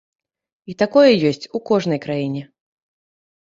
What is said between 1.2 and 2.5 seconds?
ёсць у кожнай краіне.